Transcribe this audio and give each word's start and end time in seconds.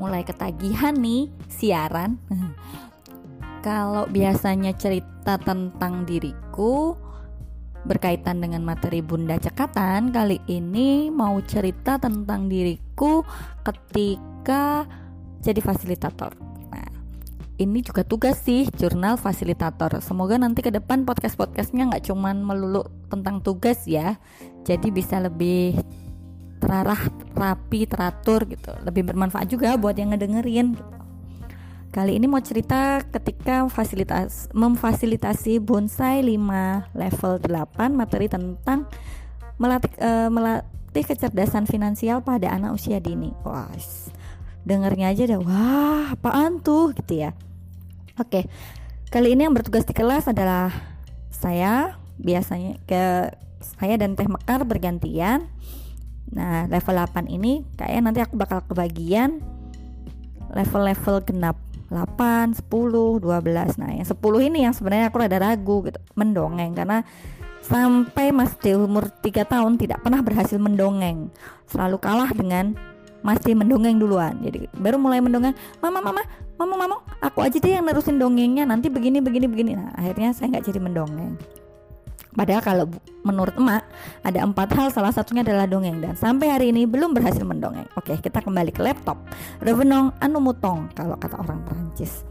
mulai 0.00 0.24
ketagihan 0.24 0.96
nih 0.96 1.28
siaran. 1.52 2.16
Kalau 3.66 4.08
biasanya 4.08 4.72
cerita 4.72 5.36
tentang 5.36 6.08
diriku 6.08 6.96
berkaitan 7.84 8.40
dengan 8.40 8.64
materi 8.64 9.04
Bunda 9.04 9.36
Cekatan, 9.36 10.08
kali 10.08 10.40
ini 10.48 11.12
mau 11.12 11.36
cerita 11.44 12.00
tentang 12.00 12.48
diriku 12.48 13.20
ketika 13.60 14.88
jadi 15.44 15.60
fasilitator. 15.60 16.32
Nah, 16.72 16.88
ini 17.60 17.84
juga 17.84 18.00
tugas 18.00 18.40
sih 18.40 18.64
jurnal 18.80 19.20
fasilitator. 19.20 20.00
Semoga 20.00 20.40
nanti 20.40 20.64
ke 20.64 20.72
depan 20.72 21.04
podcast-podcastnya 21.04 21.92
nggak 21.92 22.08
cuman 22.08 22.40
melulu 22.40 22.88
tentang 23.12 23.44
tugas 23.44 23.84
ya, 23.84 24.16
jadi 24.64 24.88
bisa 24.88 25.20
lebih 25.20 25.76
terarah, 26.70 27.02
rapi, 27.34 27.82
teratur 27.90 28.46
gitu. 28.46 28.70
Lebih 28.86 29.10
bermanfaat 29.10 29.50
juga 29.50 29.74
buat 29.74 29.98
yang 29.98 30.14
ngedengerin. 30.14 30.78
Gitu. 30.78 30.94
Kali 31.90 32.14
ini 32.14 32.30
mau 32.30 32.38
cerita 32.38 33.02
ketika 33.10 33.66
fasilitas 33.66 34.46
memfasilitasi 34.54 35.58
bonsai 35.58 36.22
5 36.22 36.94
level 36.94 37.32
8 37.42 37.90
materi 37.90 38.30
tentang 38.30 38.86
melatih 39.58 39.90
uh, 39.98 40.30
melatih 40.30 41.02
kecerdasan 41.02 41.66
finansial 41.66 42.22
pada 42.22 42.54
anak 42.54 42.78
usia 42.78 43.02
dini. 43.02 43.34
Wah, 43.42 43.66
dengernya 44.62 45.10
aja 45.10 45.34
dah 45.34 45.42
wah, 45.42 46.14
apaan 46.14 46.62
tuh 46.62 46.94
gitu 46.94 47.26
ya. 47.26 47.34
Oke. 48.22 48.46
Kali 49.10 49.34
ini 49.34 49.42
yang 49.42 49.58
bertugas 49.58 49.82
di 49.82 49.90
kelas 49.90 50.30
adalah 50.30 50.70
saya 51.34 51.98
biasanya 52.14 52.78
ke 52.86 53.34
saya 53.58 53.98
dan 53.98 54.14
Teh 54.14 54.30
Mekar 54.30 54.62
bergantian. 54.62 55.50
Nah, 56.30 56.70
level 56.70 56.94
8 56.94 57.26
ini 57.26 57.66
kayaknya 57.74 58.02
nanti 58.02 58.20
aku 58.22 58.34
bakal 58.38 58.62
kebagian 58.66 59.42
level-level 60.50 61.16
genap. 61.26 61.56
8, 61.90 62.54
10, 62.54 63.18
12 63.18 63.74
Nah 63.82 63.90
yang 63.90 64.06
10 64.06 64.46
ini 64.46 64.62
yang 64.62 64.70
sebenarnya 64.70 65.10
aku 65.10 65.18
rada 65.18 65.42
ragu 65.42 65.82
gitu. 65.82 65.98
Mendongeng 66.14 66.70
karena 66.70 67.02
sampai 67.66 68.30
masih 68.30 68.78
umur 68.78 69.10
3 69.10 69.42
tahun 69.42 69.74
tidak 69.74 69.98
pernah 69.98 70.22
berhasil 70.22 70.54
mendongeng. 70.54 71.34
Selalu 71.66 71.98
kalah 71.98 72.30
dengan 72.30 72.78
masih 73.26 73.58
mendongeng 73.58 73.98
duluan. 73.98 74.38
Jadi 74.38 74.70
baru 74.78 75.02
mulai 75.02 75.18
mendongeng 75.18 75.50
Mama, 75.82 75.98
mama, 75.98 76.22
mama, 76.54 76.74
mama 76.78 76.96
Aku 77.26 77.42
aja 77.42 77.58
deh 77.58 77.74
yang 77.74 77.82
nerusin 77.82 78.22
dongengnya. 78.22 78.62
Nanti 78.70 78.86
begini, 78.86 79.18
begini, 79.18 79.50
begini. 79.50 79.72
Nah 79.74 79.90
akhirnya 79.98 80.30
saya 80.30 80.54
nggak 80.54 80.70
jadi 80.70 80.78
mendongeng 80.78 81.34
Padahal 82.30 82.62
kalau 82.62 82.84
menurut 83.26 83.58
emak 83.58 83.82
ada 84.22 84.46
empat 84.46 84.70
hal 84.78 84.88
salah 84.94 85.10
satunya 85.10 85.42
adalah 85.42 85.66
dongeng 85.66 85.98
dan 85.98 86.14
sampai 86.14 86.46
hari 86.46 86.66
ini 86.70 86.86
belum 86.86 87.10
berhasil 87.10 87.42
mendongeng. 87.42 87.90
Oke 87.98 88.14
kita 88.22 88.38
kembali 88.38 88.70
ke 88.70 88.80
laptop. 88.86 89.18
Revenong 89.58 90.14
anu 90.22 90.38
mutong 90.38 90.86
kalau 90.94 91.18
kata 91.18 91.42
orang 91.42 91.58
Perancis. 91.66 92.22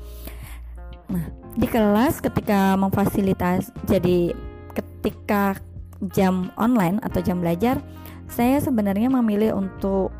Nah 1.12 1.28
di 1.60 1.68
kelas 1.68 2.24
ketika 2.24 2.80
memfasilitas 2.80 3.76
jadi 3.92 4.32
ketika 4.72 5.60
jam 6.16 6.48
online 6.56 7.04
atau 7.04 7.20
jam 7.20 7.44
belajar 7.44 7.84
saya 8.32 8.62
sebenarnya 8.64 9.12
memilih 9.12 9.58
untuk 9.58 10.16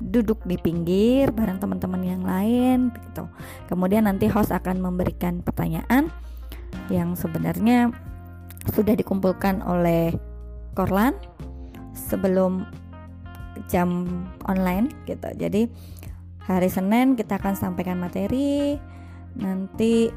duduk 0.00 0.40
di 0.44 0.56
pinggir 0.60 1.32
bareng 1.32 1.60
teman-teman 1.60 2.00
yang 2.04 2.22
lain 2.24 2.92
gitu. 2.92 3.28
Kemudian 3.68 4.08
nanti 4.08 4.28
host 4.28 4.52
akan 4.52 4.80
memberikan 4.80 5.40
pertanyaan 5.40 6.12
yang 6.92 7.16
sebenarnya 7.16 7.92
sudah 8.74 8.94
dikumpulkan 8.96 9.62
oleh 9.62 10.14
Korlan 10.76 11.16
sebelum 11.96 12.68
jam 13.72 14.04
online 14.44 14.92
gitu. 15.08 15.28
Jadi 15.36 15.66
hari 16.44 16.68
Senin 16.70 17.18
kita 17.18 17.40
akan 17.40 17.56
sampaikan 17.58 17.98
materi 17.98 18.76
nanti 19.36 20.12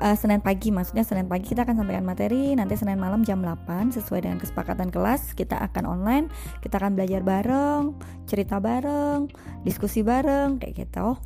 uh, 0.00 0.16
Senin 0.16 0.40
pagi 0.40 0.72
maksudnya 0.72 1.04
Senin 1.04 1.28
pagi 1.28 1.52
kita 1.52 1.68
akan 1.68 1.84
sampaikan 1.84 2.06
materi 2.06 2.56
nanti 2.56 2.78
Senin 2.78 2.96
malam 2.96 3.26
jam 3.26 3.44
8 3.44 3.92
sesuai 3.92 4.24
dengan 4.24 4.38
kesepakatan 4.40 4.88
kelas 4.88 5.36
kita 5.36 5.60
akan 5.60 5.84
online 5.84 6.26
kita 6.64 6.80
akan 6.80 6.96
belajar 6.96 7.20
bareng 7.20 7.92
cerita 8.24 8.62
bareng 8.62 9.28
diskusi 9.66 10.00
bareng 10.00 10.56
kayak 10.56 10.88
gitu 10.88 11.18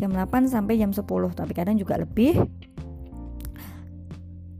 jam 0.00 0.10
8 0.10 0.48
sampai 0.48 0.80
jam 0.80 0.90
10 0.90 1.04
tapi 1.36 1.52
kadang 1.52 1.76
juga 1.76 2.00
lebih 2.00 2.40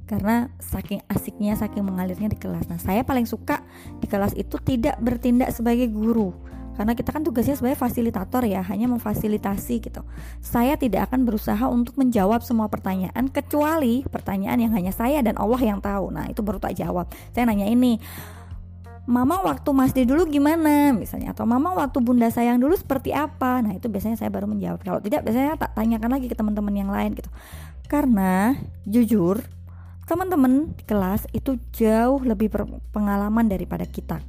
karena 0.05 0.53
saking 0.61 1.01
asiknya 1.09 1.57
saking 1.57 1.85
mengalirnya 1.85 2.29
di 2.29 2.37
kelas. 2.37 2.69
Nah 2.69 2.77
saya 2.77 3.03
paling 3.03 3.25
suka 3.25 3.65
di 4.01 4.07
kelas 4.07 4.37
itu 4.37 4.61
tidak 4.61 5.01
bertindak 5.01 5.53
sebagai 5.53 5.89
guru. 5.89 6.33
Karena 6.75 6.99
kita 6.99 7.15
kan 7.15 7.23
tugasnya 7.23 7.55
sebagai 7.55 7.79
fasilitator 7.79 8.43
ya 8.51 8.59
hanya 8.67 8.91
memfasilitasi 8.91 9.75
gitu. 9.79 10.03
Saya 10.43 10.75
tidak 10.75 11.07
akan 11.11 11.23
berusaha 11.23 11.71
untuk 11.71 11.95
menjawab 11.95 12.43
semua 12.43 12.67
pertanyaan 12.67 13.31
kecuali 13.31 14.03
pertanyaan 14.11 14.59
yang 14.59 14.73
hanya 14.75 14.91
saya 14.91 15.23
dan 15.23 15.39
Allah 15.39 15.63
yang 15.63 15.79
tahu. 15.79 16.11
Nah 16.11 16.27
itu 16.27 16.43
baru 16.43 16.59
tak 16.59 16.75
jawab. 16.75 17.07
Saya 17.31 17.47
nanya 17.47 17.71
ini 17.71 18.03
Mama 19.05 19.45
waktu 19.45 19.69
Masdi 19.69 20.09
dulu 20.09 20.25
gimana? 20.25 20.97
misalnya. 20.97 21.37
Atau 21.37 21.45
Mama 21.45 21.77
waktu 21.77 22.01
Bunda 22.01 22.33
sayang 22.33 22.57
dulu 22.57 22.73
seperti 22.73 23.13
apa? 23.13 23.61
Nah 23.61 23.77
itu 23.77 23.87
biasanya 23.87 24.17
saya 24.17 24.33
baru 24.33 24.49
menjawab. 24.49 24.81
Kalau 24.81 24.99
tidak 25.05 25.29
biasanya 25.29 25.61
tak 25.61 25.77
tanyakan 25.77 26.11
lagi 26.11 26.27
ke 26.27 26.35
teman-teman 26.35 26.75
yang 26.75 26.91
lain 26.91 27.13
gitu. 27.13 27.29
Karena 27.85 28.57
jujur 28.89 29.45
teman-teman 30.05 30.77
di 30.77 30.85
kelas 30.85 31.25
itu 31.33 31.57
jauh 31.73 32.21
lebih 32.21 32.53
berpengalaman 32.53 33.49
daripada 33.49 33.89
kita. 33.89 34.21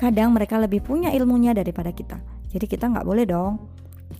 Kadang 0.00 0.32
mereka 0.34 0.56
lebih 0.56 0.80
punya 0.80 1.12
ilmunya 1.12 1.54
daripada 1.54 1.92
kita. 1.92 2.18
Jadi 2.50 2.66
kita 2.66 2.90
nggak 2.90 3.06
boleh 3.06 3.24
dong 3.28 3.60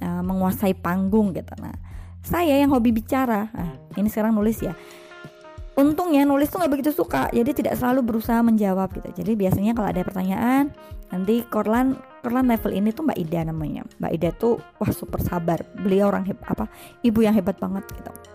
uh, 0.05 0.23
menguasai 0.23 0.77
panggung 0.77 1.33
gitu. 1.35 1.51
Nah, 1.59 1.75
saya 2.25 2.61
yang 2.61 2.71
hobi 2.73 2.93
bicara, 2.93 3.51
nah, 3.51 3.75
ini 3.97 4.09
sekarang 4.09 4.37
nulis 4.37 4.61
ya. 4.61 4.77
Untungnya 5.75 6.23
nulis 6.23 6.47
tuh 6.55 6.63
nggak 6.63 6.71
begitu 6.71 6.91
suka, 6.95 7.27
jadi 7.35 7.51
tidak 7.51 7.75
selalu 7.75 8.15
berusaha 8.15 8.39
menjawab 8.47 8.95
gitu. 8.95 9.11
Jadi 9.11 9.35
biasanya 9.35 9.75
kalau 9.75 9.91
ada 9.91 10.07
pertanyaan, 10.07 10.71
nanti 11.11 11.43
Korlan 11.51 11.99
Korlan 12.23 12.47
level 12.47 12.73
ini 12.79 12.95
tuh 12.95 13.03
Mbak 13.03 13.19
Ida 13.19 13.41
namanya. 13.51 13.83
Mbak 13.99 14.13
Ida 14.15 14.31
tuh 14.39 14.63
wah 14.79 14.93
super 14.95 15.19
sabar. 15.19 15.67
Beliau 15.75 16.15
orang 16.15 16.31
hebat 16.31 16.47
apa? 16.47 16.65
Ibu 17.03 17.27
yang 17.27 17.35
hebat 17.35 17.59
banget 17.59 17.91
gitu 17.91 18.34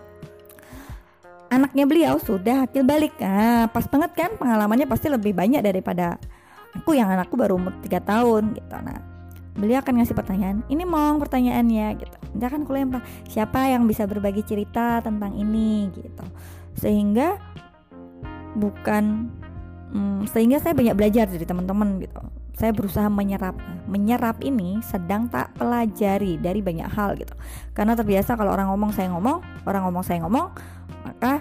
anaknya 1.49 1.85
beliau 1.89 2.15
sudah 2.21 2.65
akil 2.65 2.85
balik. 2.85 3.17
Nah, 3.19 3.67
pas 3.69 3.85
banget 3.89 4.11
kan 4.15 4.31
pengalamannya 4.37 4.85
pasti 4.85 5.09
lebih 5.09 5.33
banyak 5.33 5.61
daripada 5.65 6.17
aku 6.73 6.93
yang 6.93 7.09
anakku 7.09 7.35
baru 7.35 7.57
umur 7.57 7.73
3 7.81 7.99
tahun 8.01 8.53
gitu. 8.57 8.77
Nah 8.79 8.99
beliau 9.59 9.83
akan 9.83 9.99
ngasih 9.99 10.15
pertanyaan 10.15 10.63
ini 10.71 10.87
mong 10.87 11.19
pertanyaannya 11.19 11.87
gitu. 11.99 12.17
Dia 12.37 12.47
akan 12.47 12.63
kulempar 12.63 13.03
siapa 13.27 13.67
yang 13.67 13.83
bisa 13.89 14.07
berbagi 14.07 14.45
cerita 14.47 15.03
tentang 15.03 15.35
ini 15.35 15.91
gitu. 15.91 16.25
Sehingga 16.79 17.35
bukan 18.55 19.27
hmm, 19.91 20.31
sehingga 20.31 20.63
saya 20.63 20.73
banyak 20.73 20.95
belajar 20.95 21.27
dari 21.27 21.43
teman-teman 21.43 21.99
gitu 22.01 22.38
saya 22.59 22.75
berusaha 22.75 23.07
menyerap 23.07 23.55
menyerap 23.87 24.43
ini 24.43 24.83
sedang 24.83 25.31
tak 25.31 25.55
pelajari 25.55 26.35
dari 26.35 26.59
banyak 26.59 26.91
hal 26.91 27.15
gitu 27.15 27.31
karena 27.71 27.95
terbiasa 27.95 28.35
kalau 28.35 28.51
orang 28.51 28.67
ngomong 28.75 28.91
saya 28.91 29.07
ngomong 29.15 29.39
orang 29.63 29.87
ngomong 29.87 30.03
saya 30.03 30.19
ngomong 30.27 30.51
maka 31.07 31.39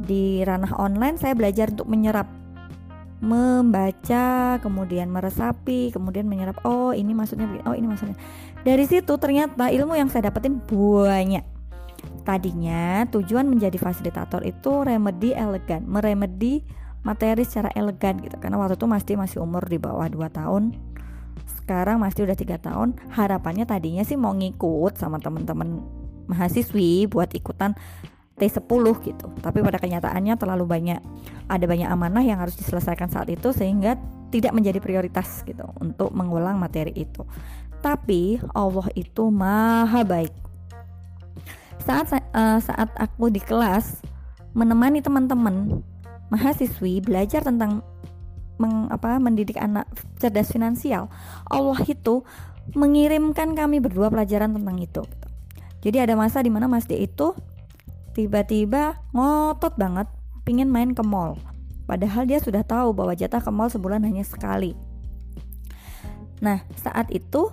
di 0.00 0.40
ranah 0.40 0.72
online 0.80 1.20
saya 1.20 1.36
belajar 1.36 1.68
untuk 1.68 1.92
menyerap 1.92 2.40
membaca, 3.20 4.56
kemudian 4.64 5.12
meresapi, 5.12 5.92
kemudian 5.92 6.24
menyerap. 6.24 6.56
Oh, 6.64 6.96
ini 6.96 7.12
maksudnya 7.12 7.46
oh 7.68 7.76
ini 7.76 7.84
maksudnya. 7.84 8.16
Dari 8.64 8.84
situ 8.88 9.12
ternyata 9.20 9.68
ilmu 9.68 9.92
yang 9.92 10.08
saya 10.08 10.32
dapetin 10.32 10.56
banyak. 10.64 11.44
Tadinya 12.24 13.04
tujuan 13.12 13.44
menjadi 13.44 13.76
fasilitator 13.76 14.40
itu 14.48 14.72
remedi 14.84 15.36
elegan, 15.36 15.84
meremedi 15.84 16.64
materi 17.00 17.42
secara 17.44 17.72
elegan 17.72 18.20
gitu. 18.20 18.36
Karena 18.36 18.60
waktu 18.60 18.76
itu 18.76 18.86
masih 18.86 19.14
masih 19.16 19.38
umur 19.40 19.64
di 19.66 19.80
bawah 19.80 20.06
2 20.08 20.20
tahun. 20.30 20.76
Sekarang 21.60 22.02
masih 22.02 22.26
udah 22.28 22.36
tiga 22.36 22.56
tahun. 22.60 22.98
Harapannya 23.14 23.64
tadinya 23.64 24.04
sih 24.04 24.18
mau 24.18 24.34
ngikut 24.34 24.98
sama 25.00 25.22
teman-teman 25.22 25.80
mahasiswi 26.30 27.10
buat 27.10 27.32
ikutan 27.32 27.74
T10 28.40 28.84
gitu. 29.04 29.26
Tapi 29.44 29.58
pada 29.60 29.76
kenyataannya 29.76 30.34
terlalu 30.40 30.64
banyak 30.64 31.00
ada 31.50 31.64
banyak 31.68 31.88
amanah 31.90 32.24
yang 32.24 32.40
harus 32.40 32.56
diselesaikan 32.56 33.12
saat 33.12 33.28
itu 33.28 33.52
sehingga 33.52 34.00
tidak 34.30 34.54
menjadi 34.54 34.78
prioritas 34.78 35.42
gitu 35.44 35.66
untuk 35.76 36.14
mengulang 36.16 36.56
materi 36.56 36.94
itu. 36.94 37.26
Tapi 37.84 38.40
Allah 38.56 38.88
itu 38.96 39.28
maha 39.28 40.00
baik. 40.06 40.32
Saat 41.84 42.12
uh, 42.12 42.60
saat 42.60 42.90
aku 42.96 43.28
di 43.32 43.40
kelas 43.40 44.00
menemani 44.52 45.00
teman-teman 45.00 45.84
mahasiswi 46.30 47.02
belajar 47.02 47.42
tentang 47.44 47.82
meng, 48.60 48.86
apa, 48.92 49.18
mendidik 49.18 49.58
anak 49.58 49.88
cerdas 50.20 50.52
finansial, 50.52 51.10
Allah 51.48 51.80
itu 51.88 52.22
mengirimkan 52.76 53.56
kami 53.56 53.82
berdua 53.82 54.12
pelajaran 54.12 54.54
tentang 54.54 54.78
itu. 54.78 55.02
Jadi 55.80 55.96
ada 55.96 56.14
masa 56.14 56.44
di 56.44 56.52
mana 56.52 56.68
Mas 56.68 56.84
D 56.84 56.94
itu 57.00 57.32
tiba-tiba 58.12 59.00
ngotot 59.16 59.80
banget 59.80 60.06
pingin 60.44 60.68
main 60.68 60.92
ke 60.92 61.00
mall. 61.00 61.40
Padahal 61.88 62.28
dia 62.28 62.38
sudah 62.38 62.62
tahu 62.62 62.94
bahwa 62.94 63.16
jatah 63.16 63.42
ke 63.42 63.50
mall 63.50 63.72
sebulan 63.72 64.04
hanya 64.06 64.22
sekali. 64.22 64.76
Nah, 66.44 66.62
saat 66.78 67.10
itu 67.10 67.50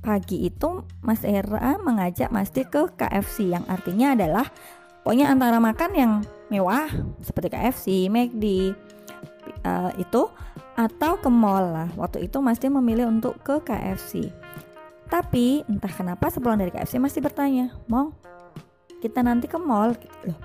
pagi 0.00 0.46
itu 0.46 0.86
Mas 1.02 1.26
Era 1.26 1.74
mengajak 1.82 2.30
Mas 2.30 2.54
D 2.54 2.62
ke 2.64 2.86
KFC 2.94 3.50
yang 3.50 3.66
artinya 3.66 4.14
adalah 4.14 4.46
pokoknya 5.06 5.30
antara 5.30 5.62
makan 5.62 5.90
yang 5.94 6.12
mewah 6.50 6.90
seperti 7.22 7.54
KFC, 7.54 8.10
McD 8.10 8.74
uh, 9.62 9.94
itu 10.02 10.26
atau 10.74 11.14
ke 11.22 11.30
mall 11.30 11.62
lah. 11.62 11.86
Waktu 11.94 12.26
itu 12.26 12.42
Mas 12.42 12.58
D 12.58 12.66
memilih 12.66 13.06
untuk 13.06 13.38
ke 13.38 13.62
KFC. 13.62 14.34
Tapi 15.06 15.62
entah 15.70 15.94
kenapa 15.94 16.26
sepulang 16.26 16.58
dari 16.58 16.74
KFC 16.74 16.98
masih 16.98 17.22
bertanya, 17.22 17.70
"Mong, 17.86 18.18
kita 18.98 19.22
nanti 19.22 19.46
ke 19.46 19.54
mall?" 19.62 19.94
Gitu 19.94 20.34
loh. 20.34 20.38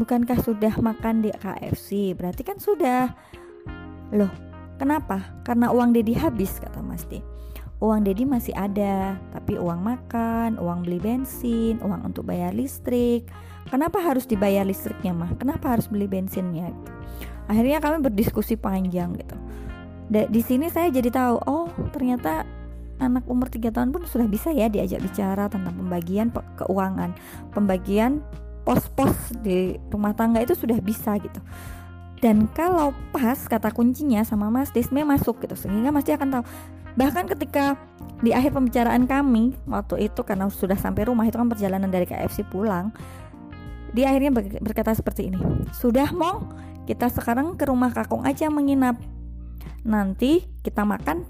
Bukankah 0.00 0.40
sudah 0.40 0.72
makan 0.80 1.20
di 1.20 1.28
KFC? 1.36 2.16
Berarti 2.16 2.40
kan 2.40 2.56
sudah. 2.56 3.12
Loh, 4.16 4.32
kenapa? 4.80 5.44
Karena 5.44 5.68
uang 5.68 5.92
Dedi 5.92 6.16
habis 6.16 6.56
kata 6.56 6.80
Mas 6.80 7.04
D. 7.04 7.20
Uang 7.76 8.08
Dedi 8.08 8.24
masih 8.24 8.56
ada, 8.56 9.20
tapi 9.36 9.60
uang 9.60 9.84
makan, 9.84 10.56
uang 10.56 10.88
beli 10.88 10.96
bensin, 10.96 11.76
uang 11.84 12.08
untuk 12.08 12.24
bayar 12.24 12.56
listrik. 12.56 13.28
Kenapa 13.68 14.00
harus 14.00 14.24
dibayar 14.24 14.64
listriknya 14.64 15.12
mah? 15.12 15.36
Kenapa 15.36 15.76
harus 15.76 15.84
beli 15.90 16.08
bensinnya? 16.08 16.72
Gitu. 16.72 16.90
Akhirnya 17.46 17.78
kami 17.84 18.00
berdiskusi 18.00 18.56
panjang 18.56 19.12
gitu. 19.18 19.36
di 20.06 20.38
sini 20.38 20.70
saya 20.70 20.86
jadi 20.86 21.10
tahu, 21.10 21.36
oh 21.50 21.66
ternyata 21.90 22.46
anak 23.02 23.26
umur 23.28 23.50
3 23.50 23.74
tahun 23.74 23.90
pun 23.90 24.06
sudah 24.06 24.30
bisa 24.30 24.54
ya 24.54 24.70
diajak 24.70 25.02
bicara 25.02 25.50
tentang 25.50 25.74
pembagian 25.74 26.30
keuangan, 26.56 27.10
pembagian 27.52 28.22
pos-pos 28.62 29.34
di 29.42 29.78
rumah 29.90 30.14
tangga 30.14 30.40
itu 30.42 30.54
sudah 30.54 30.78
bisa 30.78 31.18
gitu. 31.18 31.42
Dan 32.24 32.48
kalau 32.56 32.96
pas 33.12 33.36
kata 33.36 33.68
kuncinya 33.76 34.24
sama 34.24 34.48
Mas 34.48 34.72
Desme 34.72 35.04
masuk 35.04 35.44
gitu 35.44 35.52
sehingga 35.52 35.92
Mas 35.92 36.08
akan 36.08 36.40
tahu. 36.40 36.44
Bahkan 36.96 37.28
ketika 37.36 37.76
di 38.24 38.32
akhir 38.32 38.56
pembicaraan 38.56 39.04
kami 39.04 39.52
waktu 39.68 40.08
itu 40.08 40.24
karena 40.24 40.48
sudah 40.48 40.80
sampai 40.80 41.04
rumah 41.04 41.28
itu 41.28 41.36
kan 41.36 41.44
perjalanan 41.44 41.92
dari 41.92 42.08
KFC 42.08 42.48
pulang, 42.48 42.88
dia 43.92 44.08
akhirnya 44.08 44.32
berkata 44.64 44.96
seperti 44.96 45.28
ini. 45.28 45.40
Sudah 45.76 46.08
mong, 46.16 46.56
kita 46.88 47.12
sekarang 47.12 47.60
ke 47.60 47.68
rumah 47.68 47.92
kakung 47.92 48.24
aja 48.24 48.48
menginap. 48.48 48.96
Nanti 49.84 50.48
kita 50.64 50.88
makan 50.88 51.28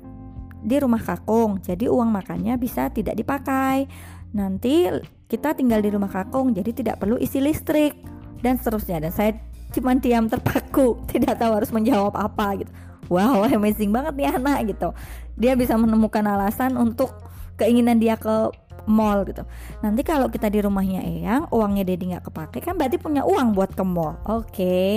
di 0.62 0.78
rumah 0.78 1.02
kakung, 1.02 1.58
jadi 1.58 1.90
uang 1.90 2.14
makannya 2.14 2.54
bisa 2.62 2.90
tidak 2.94 3.18
dipakai. 3.18 3.90
Nanti 4.34 4.86
kita 5.26 5.58
tinggal 5.58 5.82
di 5.82 5.90
rumah 5.90 6.10
kakung, 6.10 6.54
jadi 6.54 6.70
tidak 6.70 7.02
perlu 7.02 7.18
isi 7.18 7.42
listrik 7.42 7.98
dan 8.38 8.58
seterusnya. 8.62 9.02
Dan 9.02 9.10
saya 9.10 9.34
cuma 9.74 9.96
diam 9.96 10.26
terpaku, 10.30 11.00
tidak 11.10 11.40
tahu 11.40 11.52
harus 11.56 11.70
menjawab 11.72 12.14
apa 12.14 12.62
gitu. 12.62 12.72
Wow, 13.06 13.46
amazing 13.56 13.94
banget 13.94 14.14
nih 14.18 14.28
anak 14.34 14.58
gitu. 14.70 14.90
Dia 15.38 15.54
bisa 15.54 15.78
menemukan 15.78 16.24
alasan 16.26 16.74
untuk 16.74 17.14
keinginan 17.56 17.96
dia 18.02 18.18
ke 18.18 18.50
mall 18.86 19.26
gitu. 19.26 19.42
Nanti 19.82 20.06
kalau 20.06 20.30
kita 20.30 20.46
di 20.46 20.62
rumahnya 20.62 21.02
Eyang, 21.02 21.50
uangnya 21.50 21.82
Dedi 21.82 22.14
nggak 22.14 22.30
kepake 22.30 22.58
kan 22.62 22.78
berarti 22.78 23.00
punya 23.00 23.26
uang 23.26 23.54
buat 23.54 23.74
ke 23.74 23.82
mall. 23.82 24.18
Oke. 24.26 24.50
Okay. 24.52 24.92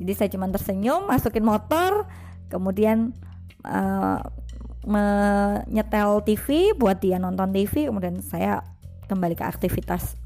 Jadi 0.00 0.12
saya 0.16 0.28
cuma 0.32 0.48
tersenyum, 0.48 1.04
masukin 1.04 1.44
motor, 1.44 2.08
kemudian 2.48 3.12
uh, 3.62 4.18
menyetel 4.82 6.26
TV 6.26 6.74
buat 6.74 6.98
dia 6.98 7.22
nonton 7.22 7.54
TV 7.54 7.86
kemudian 7.86 8.18
saya 8.18 8.66
kembali 9.06 9.38
ke 9.38 9.44
aktivitas 9.46 10.18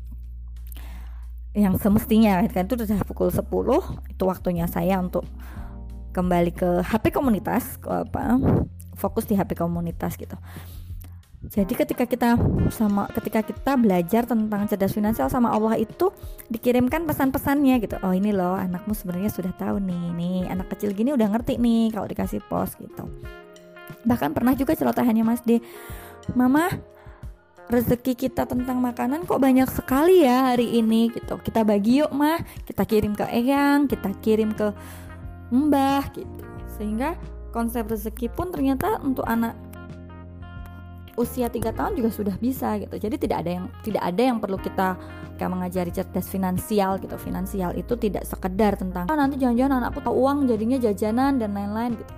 yang 1.56 1.80
semestinya 1.80 2.44
kan 2.52 2.68
itu 2.68 2.76
sudah 2.84 3.00
pukul 3.08 3.32
10 3.32 3.48
itu 4.12 4.22
waktunya 4.28 4.68
saya 4.68 5.00
untuk 5.00 5.24
kembali 6.12 6.52
ke 6.52 6.84
HP 6.84 7.16
komunitas 7.16 7.80
apa 7.88 8.36
fokus 8.96 9.24
di 9.24 9.34
HP 9.36 9.56
komunitas 9.56 10.20
gitu 10.20 10.36
jadi 11.46 11.72
ketika 11.72 12.04
kita 12.04 12.36
sama 12.74 13.06
ketika 13.12 13.40
kita 13.40 13.72
belajar 13.78 14.26
tentang 14.26 14.66
cerdas 14.68 14.92
finansial 14.92 15.32
sama 15.32 15.54
Allah 15.54 15.78
itu 15.78 16.10
dikirimkan 16.50 17.06
pesan-pesannya 17.06 17.86
gitu. 17.86 18.02
Oh 18.02 18.10
ini 18.10 18.34
loh 18.34 18.58
anakmu 18.58 18.98
sebenarnya 18.98 19.30
sudah 19.30 19.54
tahu 19.54 19.78
nih. 19.78 20.10
Nih 20.16 20.50
anak 20.50 20.74
kecil 20.74 20.90
gini 20.90 21.14
udah 21.14 21.30
ngerti 21.30 21.54
nih 21.60 21.94
kalau 21.94 22.10
dikasih 22.10 22.42
pos 22.50 22.74
gitu 22.82 23.06
bahkan 24.06 24.30
pernah 24.30 24.54
juga 24.54 24.78
celotehannya 24.78 25.24
Mas 25.26 25.42
D 25.42 25.58
Mama 26.38 26.70
rezeki 27.66 28.14
kita 28.14 28.46
tentang 28.46 28.78
makanan 28.78 29.26
kok 29.26 29.42
banyak 29.42 29.66
sekali 29.66 30.22
ya 30.22 30.54
hari 30.54 30.78
ini 30.78 31.10
gitu. 31.10 31.38
Kita 31.42 31.66
bagi 31.66 32.02
yuk 32.02 32.14
mah. 32.14 32.38
Kita 32.62 32.86
kirim 32.86 33.18
ke 33.18 33.26
Eyang 33.26 33.90
kita 33.90 34.10
kirim 34.22 34.54
ke 34.54 34.70
Mbah 35.50 36.04
gitu. 36.14 36.44
Sehingga 36.78 37.18
konsep 37.50 37.86
rezeki 37.90 38.30
pun 38.30 38.54
ternyata 38.54 39.02
untuk 39.02 39.26
anak 39.26 39.58
usia 41.16 41.48
3 41.48 41.72
tahun 41.72 41.96
juga 41.96 42.10
sudah 42.12 42.36
bisa 42.38 42.76
gitu. 42.78 42.94
Jadi 43.00 43.16
tidak 43.16 43.42
ada 43.42 43.50
yang 43.50 43.66
tidak 43.82 44.02
ada 44.04 44.22
yang 44.22 44.38
perlu 44.38 44.60
kita 44.60 44.94
kayak 45.40 45.50
mengajari 45.50 45.90
cerdas 45.90 46.28
finansial 46.30 47.02
gitu. 47.02 47.16
Finansial 47.18 47.74
itu 47.74 47.98
tidak 47.98 48.28
sekedar 48.28 48.78
tentang 48.78 49.10
oh, 49.10 49.18
nanti 49.18 49.40
jangan-jangan 49.40 49.82
anakku 49.82 49.98
tahu 50.04 50.14
uang 50.14 50.46
jadinya 50.46 50.78
jajanan 50.78 51.40
dan 51.40 51.50
lain-lain 51.56 51.98
gitu 51.98 52.14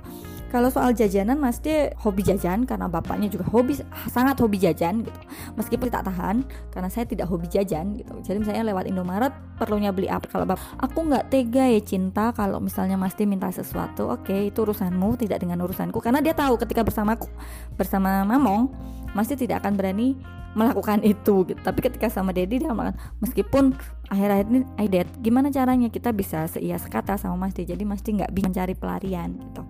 kalau 0.49 0.73
soal 0.73 0.97
jajanan 0.97 1.37
Mas 1.37 1.61
De 1.61 1.93
hobi 2.01 2.25
jajan 2.25 2.65
karena 2.65 2.89
bapaknya 2.89 3.29
juga 3.29 3.45
hobi 3.53 3.77
sangat 4.09 4.41
hobi 4.41 4.57
jajan 4.57 5.05
gitu. 5.05 5.21
Meskipun 5.61 5.93
tak 5.93 6.09
tahan 6.09 6.45
karena 6.73 6.89
saya 6.89 7.05
tidak 7.05 7.29
hobi 7.29 7.49
jajan 7.53 8.01
gitu. 8.01 8.17
Jadi 8.25 8.41
misalnya 8.41 8.73
lewat 8.73 8.89
Indomaret 8.89 9.33
perlunya 9.61 9.93
beli 9.93 10.09
apa 10.09 10.25
kalau 10.25 10.49
bapak 10.49 10.65
aku 10.81 10.99
nggak 11.05 11.29
tega 11.29 11.69
ya 11.69 11.81
cinta 11.85 12.33
kalau 12.33 12.59
misalnya 12.65 12.97
Mas 12.97 13.13
De 13.13 13.29
minta 13.29 13.53
sesuatu, 13.53 14.09
oke 14.09 14.29
okay, 14.29 14.49
itu 14.49 14.65
urusanmu 14.65 15.21
tidak 15.21 15.45
dengan 15.45 15.61
urusanku 15.61 16.01
karena 16.01 16.25
dia 16.25 16.33
tahu 16.33 16.57
ketika 16.57 16.81
bersamaku 16.81 17.29
bersama 17.77 18.25
Mamong 18.25 18.73
Mas 19.13 19.29
De 19.29 19.37
tidak 19.37 19.61
akan 19.61 19.77
berani 19.77 20.17
melakukan 20.57 21.05
itu 21.05 21.45
gitu. 21.45 21.61
Tapi 21.61 21.79
ketika 21.85 22.09
sama 22.09 22.33
Dedi 22.33 22.57
dia 22.57 22.73
melakukan 22.73 22.97
meskipun 23.21 23.77
akhir-akhir 24.09 24.47
ini 24.49 24.61
Aidet 24.81 25.09
gimana 25.21 25.53
caranya 25.53 25.93
kita 25.93 26.09
bisa 26.17 26.49
seia 26.49 26.81
sekata 26.81 27.21
sama 27.21 27.37
Mas 27.37 27.53
De 27.53 27.69
jadi 27.69 27.85
Mas 27.85 28.01
De 28.01 28.17
nggak 28.17 28.33
bisa 28.33 28.49
mencari 28.49 28.75
pelarian 28.75 29.37
gitu 29.37 29.63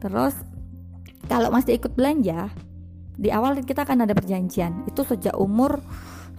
Terus 0.00 0.34
kalau 1.28 1.52
masih 1.52 1.76
ikut 1.78 1.94
belanja, 1.94 2.50
di 3.20 3.28
awal 3.28 3.60
kita 3.60 3.84
akan 3.84 4.08
ada 4.08 4.16
perjanjian. 4.16 4.88
Itu 4.88 5.04
sejak 5.04 5.36
umur 5.36 5.78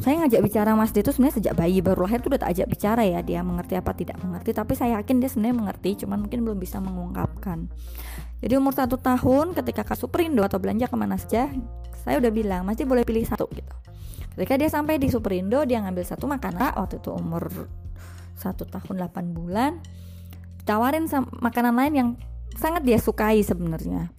saya 0.02 0.18
ngajak 0.26 0.42
bicara 0.42 0.74
Mas 0.74 0.90
D 0.90 1.06
itu 1.06 1.14
sebenarnya 1.14 1.38
sejak 1.38 1.54
bayi 1.54 1.78
baru 1.78 2.10
lahir 2.10 2.26
tuh 2.26 2.34
udah 2.34 2.42
tak 2.42 2.58
ajak 2.58 2.68
bicara 2.74 3.06
ya. 3.06 3.22
Dia 3.22 3.46
mengerti 3.46 3.78
apa 3.78 3.94
tidak 3.94 4.18
mengerti 4.26 4.50
tapi 4.50 4.74
saya 4.74 4.98
yakin 4.98 5.22
dia 5.22 5.30
sebenarnya 5.30 5.58
mengerti 5.62 5.90
cuman 6.02 6.26
mungkin 6.26 6.42
belum 6.42 6.58
bisa 6.58 6.82
mengungkapkan. 6.82 7.70
Jadi 8.42 8.54
umur 8.58 8.74
satu 8.74 8.98
tahun 8.98 9.54
ketika 9.54 9.86
ke 9.86 9.94
Superindo 9.94 10.42
atau 10.42 10.58
belanja 10.58 10.90
ke 10.90 10.98
mana 10.98 11.22
saja 11.22 11.54
saya 12.02 12.18
udah 12.18 12.34
bilang 12.34 12.66
masih 12.66 12.90
boleh 12.90 13.06
pilih 13.06 13.22
satu 13.30 13.46
gitu. 13.54 13.70
Ketika 14.34 14.58
dia 14.58 14.74
sampai 14.74 14.98
di 14.98 15.14
Superindo 15.14 15.62
dia 15.70 15.78
ngambil 15.86 16.02
satu 16.02 16.26
makanan 16.26 16.74
waktu 16.82 16.98
itu 16.98 17.14
umur 17.14 17.46
satu 18.34 18.66
tahun 18.66 19.06
8 19.06 19.38
bulan 19.38 19.78
tawarin 20.66 21.06
makanan 21.38 21.78
lain 21.78 21.94
yang 21.94 22.10
sangat 22.58 22.82
dia 22.84 22.98
sukai 23.00 23.42
sebenarnya. 23.46 24.12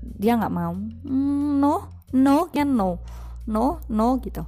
Dia 0.00 0.38
nggak 0.38 0.54
mau. 0.54 0.74
Mm, 1.04 1.58
no 1.58 1.74
no 2.14 2.48
ya 2.54 2.62
no. 2.62 3.00
No 3.44 3.82
no 3.90 4.20
gitu. 4.22 4.46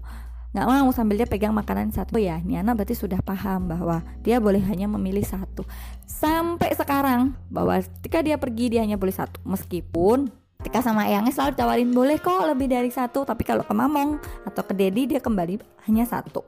Nggak 0.56 0.68
mau 0.72 0.88
sambil 0.88 1.20
dia 1.20 1.28
pegang 1.28 1.52
makanan 1.52 1.92
satu. 1.92 2.16
Ya 2.16 2.40
ini 2.40 2.56
anak 2.56 2.80
berarti 2.80 2.96
sudah 2.96 3.20
paham 3.20 3.68
bahwa 3.68 4.00
dia 4.24 4.40
boleh 4.40 4.64
hanya 4.64 4.88
memilih 4.88 5.24
satu. 5.24 5.68
Sampai 6.08 6.72
sekarang 6.72 7.36
bahwa 7.52 7.76
ketika 8.00 8.24
dia 8.24 8.40
pergi 8.40 8.72
dia 8.72 8.80
hanya 8.80 8.96
boleh 8.96 9.12
satu. 9.12 9.36
Meskipun 9.44 10.32
ketika 10.64 10.80
sama 10.80 11.04
eyangnya 11.04 11.30
selalu 11.36 11.60
ditawarin 11.60 11.90
boleh 11.92 12.16
kok 12.16 12.40
lebih 12.48 12.72
dari 12.72 12.88
satu. 12.88 13.28
Tapi 13.28 13.44
kalau 13.44 13.68
ke 13.68 13.74
mamong 13.76 14.16
atau 14.48 14.62
ke 14.64 14.72
dedi 14.72 15.12
dia 15.12 15.20
kembali 15.20 15.60
hanya 15.84 16.08
satu. 16.08 16.40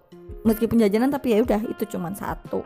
Meskipun 0.46 0.80
jajanan 0.80 1.12
tapi 1.12 1.36
ya 1.36 1.44
udah 1.44 1.60
itu 1.68 1.84
cuma 1.92 2.08
satu. 2.16 2.64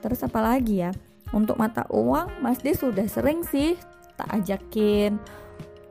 Terus 0.00 0.24
apa 0.24 0.40
lagi 0.40 0.80
ya 0.80 0.94
untuk 1.34 1.58
mata 1.58 1.86
uang 1.90 2.42
Mas 2.44 2.62
D 2.62 2.74
sudah 2.76 3.06
sering 3.10 3.42
sih 3.46 3.74
tak 4.14 4.30
ajakin. 4.42 5.18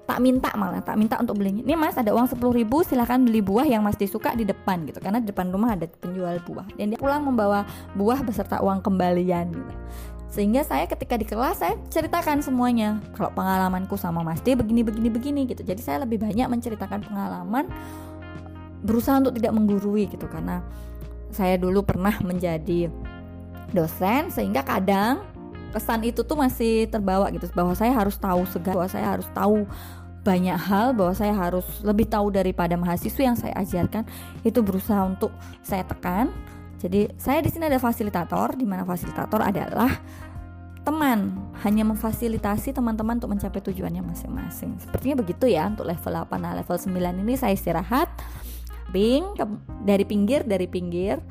Tak 0.05 0.21
minta 0.21 0.53
malah 0.53 0.85
tak 0.85 1.01
minta 1.01 1.17
untuk 1.17 1.41
belinya. 1.41 1.65
Ini 1.65 1.73
mas 1.73 1.97
ada 1.97 2.13
uang 2.13 2.29
sepuluh 2.29 2.53
ribu 2.53 2.85
silahkan 2.85 3.17
beli 3.17 3.41
buah 3.41 3.65
yang 3.65 3.81
mas 3.81 3.97
D 3.97 4.05
suka 4.05 4.37
di 4.37 4.45
depan 4.45 4.85
gitu. 4.85 5.01
Karena 5.01 5.17
di 5.17 5.33
depan 5.33 5.49
rumah 5.49 5.73
ada 5.73 5.89
penjual 5.89 6.37
buah. 6.45 6.77
Dan 6.77 6.93
dia 6.93 6.99
pulang 7.01 7.25
membawa 7.25 7.65
buah 7.97 8.21
beserta 8.21 8.61
uang 8.61 8.85
kembalian 8.85 9.49
gitu. 9.49 9.73
Sehingga 10.29 10.61
saya 10.61 10.85
ketika 10.85 11.17
di 11.17 11.25
kelas 11.25 11.57
saya 11.57 11.73
ceritakan 11.89 12.45
semuanya. 12.45 13.01
Kalau 13.17 13.33
pengalamanku 13.33 13.97
sama 13.97 14.21
Mas 14.21 14.45
D 14.45 14.53
begini 14.53 14.85
begini 14.85 15.09
begini 15.09 15.41
gitu. 15.49 15.65
Jadi 15.65 15.81
saya 15.81 16.05
lebih 16.05 16.21
banyak 16.21 16.53
menceritakan 16.53 17.01
pengalaman 17.01 17.65
berusaha 18.85 19.17
untuk 19.17 19.33
tidak 19.41 19.57
menggurui 19.57 20.05
gitu. 20.05 20.29
Karena 20.29 20.61
saya 21.33 21.57
dulu 21.57 21.81
pernah 21.81 22.13
menjadi 22.21 22.93
dosen 23.73 24.29
sehingga 24.29 24.61
kadang 24.61 25.23
kesan 25.75 26.07
itu 26.07 26.23
tuh 26.23 26.39
masih 26.39 26.87
terbawa 26.87 27.27
gitu 27.35 27.51
bahwa 27.51 27.75
saya 27.75 27.91
harus 27.91 28.15
tahu 28.15 28.47
segala 28.47 28.85
bahwa 28.85 28.89
saya 28.91 29.07
harus 29.11 29.27
tahu 29.35 29.67
banyak 30.25 30.57
hal 30.57 30.97
bahwa 30.97 31.13
saya 31.13 31.37
harus 31.37 31.67
lebih 31.85 32.09
tahu 32.09 32.33
daripada 32.33 32.73
mahasiswa 32.73 33.21
yang 33.21 33.37
saya 33.37 33.53
ajarkan 33.61 34.09
itu 34.41 34.59
berusaha 34.65 35.05
untuk 35.05 35.29
saya 35.61 35.85
tekan. 35.85 36.33
Jadi 36.81 37.13
saya 37.21 37.45
di 37.45 37.53
sini 37.53 37.69
ada 37.69 37.77
fasilitator 37.77 38.57
di 38.57 38.65
mana 38.65 38.81
fasilitator 38.81 39.45
adalah 39.45 39.93
teman. 40.81 41.37
Hanya 41.61 41.85
memfasilitasi 41.85 42.73
teman-teman 42.73 43.21
untuk 43.21 43.37
mencapai 43.37 43.61
tujuannya 43.61 44.01
masing-masing. 44.01 44.81
Sepertinya 44.81 45.21
begitu 45.21 45.45
ya 45.45 45.69
untuk 45.69 45.85
level 45.85 46.13
8 46.25 46.41
nah 46.41 46.57
level 46.57 46.77
9 46.77 47.21
ini 47.21 47.33
saya 47.37 47.53
istirahat. 47.53 48.09
Bing 48.89 49.37
dari 49.85 50.05
pinggir 50.09 50.41
dari 50.41 50.65
pinggir 50.65 51.21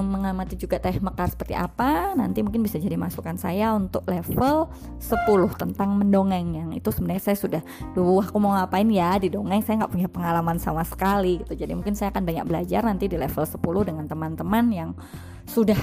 mengamati 0.00 0.56
juga 0.56 0.80
teh 0.80 0.96
mekar 1.04 1.28
seperti 1.28 1.52
apa 1.52 2.16
nanti 2.16 2.40
mungkin 2.40 2.64
bisa 2.64 2.80
jadi 2.80 2.96
masukan 2.96 3.36
saya 3.36 3.76
untuk 3.76 4.08
level 4.08 4.72
10 4.96 5.60
tentang 5.60 6.00
mendongeng 6.00 6.56
yang 6.56 6.70
itu 6.72 6.88
sebenarnya 6.88 7.32
saya 7.32 7.36
sudah 7.36 7.62
duh 7.92 8.24
aku 8.24 8.40
mau 8.40 8.56
ngapain 8.56 8.88
ya 8.88 9.20
di 9.20 9.28
dongeng? 9.28 9.60
Saya 9.60 9.84
nggak 9.84 9.92
punya 9.92 10.08
pengalaman 10.08 10.56
sama 10.56 10.80
sekali 10.82 11.44
gitu. 11.44 11.52
Jadi 11.52 11.76
mungkin 11.76 11.92
saya 11.92 12.08
akan 12.08 12.24
banyak 12.24 12.44
belajar 12.48 12.80
nanti 12.88 13.04
di 13.04 13.20
level 13.20 13.44
10 13.44 13.60
dengan 13.84 14.04
teman-teman 14.08 14.64
yang 14.72 14.90
sudah 15.44 15.78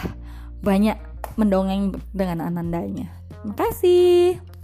banyak 0.66 0.98
mendongeng 1.38 1.94
dengan 2.12 2.50
anandanya. 2.50 3.14
Terima 3.30 3.54
kasih 3.54 4.57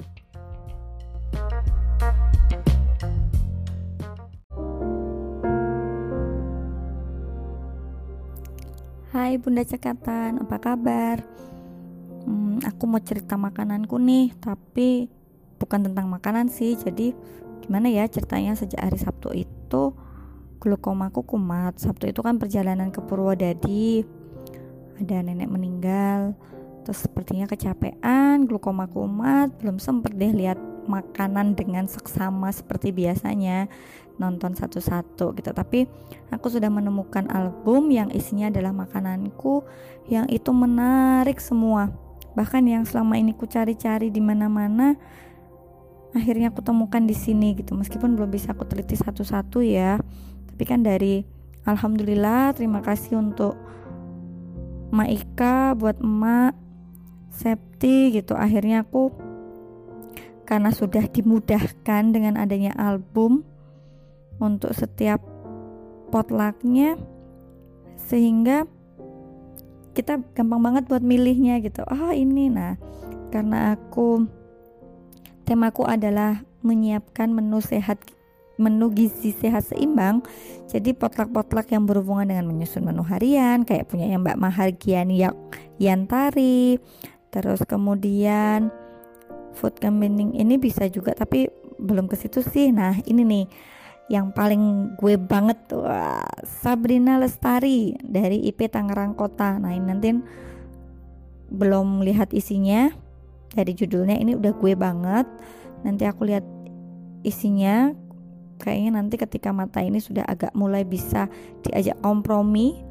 Hai 9.13 9.37
Bunda 9.37 9.61
Cekatan, 9.61 10.41
apa 10.41 10.57
kabar? 10.57 11.21
Hmm, 12.25 12.57
aku 12.65 12.89
mau 12.89 12.97
cerita 12.97 13.37
makananku 13.37 14.01
nih, 14.01 14.33
tapi 14.41 15.05
bukan 15.61 15.85
tentang 15.85 16.09
makanan 16.09 16.49
sih. 16.49 16.73
Jadi 16.73 17.13
gimana 17.61 17.93
ya 17.93 18.09
ceritanya 18.09 18.57
sejak 18.57 18.81
hari 18.81 18.97
Sabtu 18.97 19.29
itu 19.37 19.93
glukomaku 20.57 21.29
kumat. 21.29 21.77
Sabtu 21.77 22.09
itu 22.09 22.25
kan 22.25 22.41
perjalanan 22.41 22.89
ke 22.89 23.05
Purwodadi. 23.05 24.01
Ada 24.97 25.21
nenek 25.21 25.45
meninggal. 25.45 26.33
Terus 26.81 27.05
sepertinya 27.05 27.45
kecapean, 27.45 28.49
glukoma 28.49 28.89
kumat, 28.89 29.53
belum 29.61 29.77
sempet 29.77 30.17
deh 30.17 30.33
lihat 30.33 30.57
makanan 30.85 31.55
dengan 31.57 31.85
seksama 31.87 32.51
seperti 32.51 32.91
biasanya 32.91 33.67
nonton 34.21 34.53
satu-satu 34.53 35.33
gitu. 35.37 35.51
Tapi 35.51 35.89
aku 36.29 36.47
sudah 36.49 36.69
menemukan 36.69 37.25
album 37.33 37.89
yang 37.89 38.13
isinya 38.13 38.49
adalah 38.53 38.71
makananku 38.75 39.65
yang 40.09 40.29
itu 40.29 40.51
menarik 40.53 41.41
semua. 41.41 41.89
Bahkan 42.33 42.63
yang 42.65 42.83
selama 42.85 43.17
ini 43.17 43.33
ku 43.33 43.45
cari-cari 43.45 44.09
di 44.09 44.21
mana-mana 44.21 44.97
akhirnya 46.13 46.53
aku 46.53 46.61
temukan 46.61 47.01
di 47.01 47.17
sini 47.17 47.57
gitu. 47.57 47.73
Meskipun 47.73 48.13
belum 48.13 48.29
bisa 48.29 48.53
aku 48.53 48.65
teliti 48.69 48.93
satu-satu 48.93 49.65
ya 49.65 49.97
tapi 50.53 50.69
kan 50.69 50.85
dari 50.85 51.25
alhamdulillah 51.65 52.53
terima 52.53 52.85
kasih 52.85 53.17
untuk 53.17 53.57
Maika 54.93 55.73
buat 55.73 55.97
emak 55.97 56.53
Septi 57.33 58.13
gitu. 58.13 58.37
Akhirnya 58.37 58.85
aku 58.85 59.09
karena 60.43 60.69
sudah 60.75 61.07
dimudahkan 61.07 62.11
dengan 62.11 62.35
adanya 62.35 62.75
album 62.75 63.47
untuk 64.37 64.75
setiap 64.75 65.23
potlucknya 66.11 66.99
sehingga 67.95 68.67
kita 69.93 70.19
gampang 70.33 70.61
banget 70.61 70.83
buat 70.89 71.05
milihnya 71.05 71.61
gitu. 71.61 71.85
Oh 71.85 72.11
ini 72.11 72.49
nah 72.49 72.75
karena 73.33 73.73
aku 73.73 74.29
temaku 75.47 75.89
adalah 75.89 76.45
menyiapkan 76.61 77.33
menu 77.33 77.59
sehat 77.59 77.97
menu 78.61 78.93
gizi 78.93 79.33
sehat 79.33 79.65
seimbang 79.65 80.21
jadi 80.69 80.93
potluck-potluck 80.93 81.73
yang 81.73 81.89
berhubungan 81.89 82.29
dengan 82.29 82.45
menyusun 82.45 82.85
menu 82.85 83.01
harian 83.01 83.65
kayak 83.65 83.89
punya 83.89 84.05
yang 84.05 84.21
Mbak 84.21 84.37
Mahargiani 84.37 85.25
Yantari 85.81 86.77
terus 87.33 87.65
kemudian 87.65 88.69
food 89.53 89.77
combining 89.77 90.33
ini 90.35 90.57
bisa 90.57 90.89
juga 90.89 91.13
tapi 91.13 91.47
belum 91.79 92.09
ke 92.09 92.15
situ 92.17 92.41
sih. 92.41 92.69
Nah 92.73 92.97
ini 93.05 93.21
nih 93.23 93.45
yang 94.11 94.35
paling 94.35 94.95
gue 94.99 95.15
banget 95.15 95.57
tuh 95.71 95.87
Sabrina 96.43 97.15
Lestari 97.17 97.95
dari 98.03 98.43
IP 98.45 98.67
Tangerang 98.67 99.15
Kota. 99.15 99.57
Nah 99.57 99.71
ini 99.71 99.85
nanti 99.85 100.09
belum 101.53 102.01
lihat 102.01 102.33
isinya 102.33 102.89
dari 103.53 103.71
judulnya 103.77 104.17
ini 104.19 104.35
udah 104.35 104.53
gue 104.57 104.73
banget. 104.75 105.27
Nanti 105.85 106.03
aku 106.03 106.27
lihat 106.27 106.43
isinya 107.23 107.95
kayaknya 108.59 108.99
nanti 108.99 109.15
ketika 109.15 109.51
mata 109.55 109.79
ini 109.83 109.99
sudah 110.03 110.27
agak 110.27 110.51
mulai 110.57 110.83
bisa 110.83 111.31
diajak 111.63 111.95
kompromi. 112.03 112.81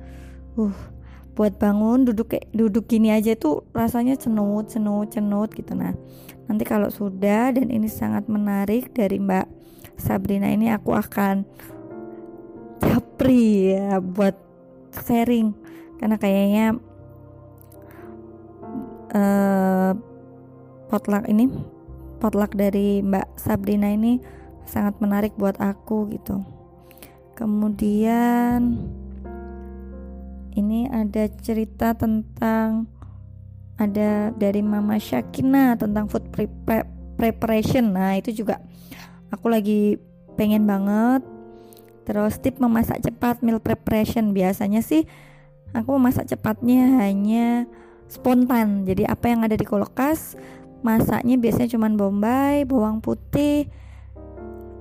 Uh 0.57 0.93
buat 1.33 1.57
bangun 1.57 2.05
duduk 2.05 2.37
duduk 2.53 2.85
gini 2.93 3.09
aja 3.09 3.33
tuh 3.33 3.65
rasanya 3.73 4.21
cenut 4.21 4.69
cenut 4.69 5.09
cenut 5.09 5.49
gitu. 5.57 5.73
Nah 5.73 5.97
nanti 6.53 6.69
kalau 6.69 6.93
sudah 6.93 7.49
dan 7.57 7.73
ini 7.73 7.89
sangat 7.89 8.29
menarik 8.29 8.93
dari 8.93 9.17
Mbak 9.17 9.49
Sabrina 9.97 10.53
ini 10.53 10.69
aku 10.69 10.93
akan 10.93 11.49
japri 12.77 13.73
ya 13.73 13.97
buat 14.05 14.37
sharing. 14.93 15.57
Karena 15.97 16.21
kayaknya 16.21 16.77
uh, 19.17 19.97
potluck 20.93 21.25
ini 21.25 21.49
potluck 22.21 22.53
dari 22.53 23.01
Mbak 23.01 23.41
Sabrina 23.41 23.89
ini 23.89 24.21
sangat 24.69 25.01
menarik 25.01 25.33
buat 25.41 25.57
aku 25.57 26.13
gitu. 26.13 26.45
Kemudian 27.33 28.77
ini 30.53 30.85
ada 30.93 31.33
cerita 31.41 31.97
tentang 31.97 32.93
ada 33.81 34.31
dari 34.37 34.61
Mama 34.61 35.01
Syakina 35.01 35.77
tentang 35.77 36.09
food 36.09 36.29
preparation. 37.17 37.93
Nah, 37.93 38.17
itu 38.19 38.45
juga 38.45 38.61
aku 39.33 39.49
lagi 39.49 39.97
pengen 40.37 40.65
banget. 40.69 41.25
Terus 42.03 42.37
tip 42.43 42.59
memasak 42.59 43.01
cepat 43.05 43.41
meal 43.47 43.63
preparation. 43.63 44.35
Biasanya 44.35 44.83
sih 44.83 45.07
aku 45.73 45.97
memasak 45.97 46.29
cepatnya 46.29 47.01
hanya 47.01 47.65
spontan. 48.11 48.85
Jadi 48.85 49.09
apa 49.09 49.31
yang 49.33 49.47
ada 49.47 49.57
di 49.57 49.65
kulkas 49.65 50.37
masaknya 50.83 51.39
biasanya 51.39 51.71
cuma 51.79 51.87
bombay, 51.95 52.67
bawang 52.67 52.99
putih, 52.99 53.71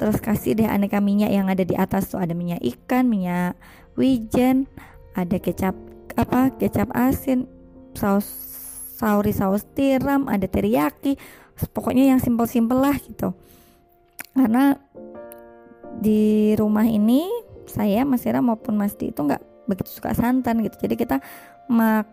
terus 0.02 0.18
kasih 0.18 0.58
deh 0.58 0.66
aneka 0.66 0.98
minyak 0.98 1.30
yang 1.30 1.46
ada 1.48 1.62
di 1.62 1.78
atas 1.78 2.10
tuh 2.10 2.18
ada 2.18 2.34
minyak 2.34 2.58
ikan, 2.66 3.06
minyak 3.06 3.54
wijen, 3.94 4.66
ada 5.14 5.38
kecap 5.38 5.78
apa 6.18 6.52
kecap 6.58 6.90
asin 6.92 7.48
saus 7.94 8.51
sauri 9.02 9.34
saus 9.34 9.66
tiram 9.74 10.30
ada 10.30 10.46
teriyaki 10.46 11.18
pokoknya 11.74 12.14
yang 12.14 12.22
simpel-simpel 12.22 12.78
lah 12.78 12.94
gitu 13.02 13.34
karena 14.38 14.78
di 15.98 16.54
rumah 16.54 16.86
ini 16.86 17.26
saya 17.66 18.06
Mas 18.06 18.26
Ira 18.30 18.46
maupun 18.46 18.78
Mas 18.78 18.94
Di 18.94 19.10
itu 19.10 19.26
nggak 19.26 19.66
begitu 19.66 19.90
suka 19.90 20.14
santan 20.14 20.62
gitu 20.62 20.78
jadi 20.86 20.94
kita 20.94 21.18
mak 21.66 22.06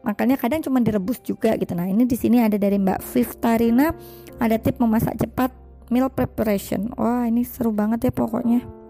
makanya 0.00 0.40
kadang 0.40 0.64
cuma 0.64 0.80
direbus 0.80 1.20
juga 1.20 1.52
gitu 1.60 1.76
nah 1.76 1.84
ini 1.84 2.08
di 2.08 2.16
sini 2.16 2.40
ada 2.40 2.56
dari 2.56 2.80
Mbak 2.80 3.04
Fiftarina 3.04 3.92
ada 4.40 4.56
tip 4.56 4.80
memasak 4.80 5.20
cepat 5.20 5.52
meal 5.92 6.08
preparation 6.08 6.88
wah 6.96 7.28
ini 7.28 7.44
seru 7.44 7.68
banget 7.68 8.08
ya 8.08 8.12
pokoknya 8.16 8.80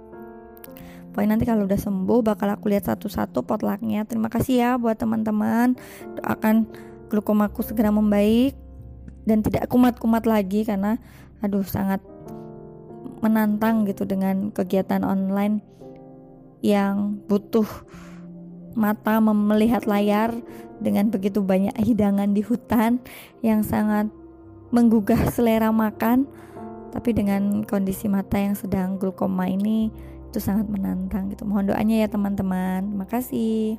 Pokoknya 1.11 1.35
nanti 1.35 1.43
kalau 1.43 1.67
udah 1.67 1.75
sembuh 1.75 2.23
bakal 2.23 2.55
aku 2.55 2.71
lihat 2.71 2.87
satu-satu 2.87 3.43
potlucknya. 3.43 4.07
Terima 4.07 4.31
kasih 4.31 4.55
ya 4.63 4.71
buat 4.79 4.95
teman-teman. 4.95 5.75
Doakan 6.23 6.71
glukomaku 7.11 7.67
segera 7.67 7.91
membaik 7.91 8.55
dan 9.27 9.43
tidak 9.43 9.67
kumat-kumat 9.69 10.25
lagi 10.25 10.63
karena 10.63 10.97
aduh 11.43 11.67
sangat 11.67 12.01
menantang 13.21 13.85
gitu 13.85 14.09
dengan 14.09 14.49
kegiatan 14.49 15.05
online 15.05 15.61
yang 16.65 17.21
butuh 17.29 17.67
mata 18.73 19.19
melihat 19.21 19.85
layar 19.85 20.33
dengan 20.81 21.13
begitu 21.13 21.45
banyak 21.45 21.77
hidangan 21.77 22.33
di 22.33 22.41
hutan 22.41 23.03
yang 23.45 23.61
sangat 23.61 24.09
menggugah 24.73 25.29
selera 25.29 25.69
makan. 25.69 26.25
Tapi 26.91 27.15
dengan 27.15 27.63
kondisi 27.63 28.11
mata 28.11 28.35
yang 28.35 28.59
sedang 28.59 28.99
glukoma 28.99 29.47
ini 29.47 29.95
itu 30.27 30.39
sangat 30.43 30.67
menantang 30.67 31.31
gitu. 31.31 31.47
Mohon 31.47 31.75
doanya 31.75 31.97
ya 32.03 32.09
teman-teman. 32.11 32.83
Makasih 32.99 33.79